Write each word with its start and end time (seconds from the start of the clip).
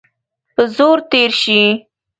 په 0.55 0.63
زور 0.75 0.97
تېر 1.11 1.31
سي. 1.41 1.61